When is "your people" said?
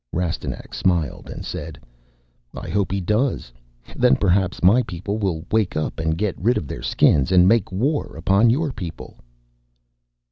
8.49-9.17